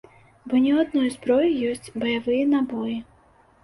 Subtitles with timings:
[0.47, 3.01] Бо не ў адной зброі ёсць баявыя набоі.